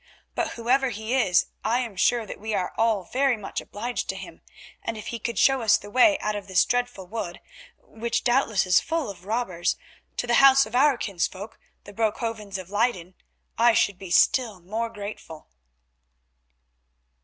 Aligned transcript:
But 0.33 0.53
whoever 0.53 0.89
he 0.89 1.13
is 1.13 1.45
I 1.63 1.77
am 1.81 1.95
sure 1.95 2.25
that 2.25 2.39
we 2.39 2.55
are 2.55 2.73
all 2.75 3.03
very 3.03 3.37
much 3.37 3.61
obliged 3.61 4.09
to 4.09 4.15
him, 4.15 4.41
and 4.81 4.97
if 4.97 5.05
he 5.09 5.19
could 5.19 5.37
show 5.37 5.61
us 5.61 5.77
the 5.77 5.91
way 5.91 6.17
out 6.21 6.35
of 6.35 6.47
this 6.47 6.65
dreadful 6.65 7.05
wood, 7.05 7.39
which 7.77 8.23
doubtless 8.23 8.65
is 8.65 8.79
full 8.79 9.11
of 9.11 9.25
robbers, 9.27 9.75
to 10.17 10.25
the 10.25 10.33
house 10.41 10.65
of 10.65 10.73
our 10.75 10.97
kinsfolk, 10.97 11.59
the 11.83 11.93
Broekhovens 11.93 12.57
of 12.57 12.71
Leyden, 12.71 13.13
I 13.59 13.75
should 13.75 13.99
be 13.99 14.09
still 14.09 14.59
more 14.59 14.89
grateful." 14.89 15.49